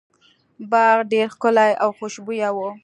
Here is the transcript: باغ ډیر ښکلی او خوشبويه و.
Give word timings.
باغ 0.71 0.97
ډیر 1.11 1.27
ښکلی 1.35 1.71
او 1.83 1.89
خوشبويه 1.97 2.49
و. 2.53 2.57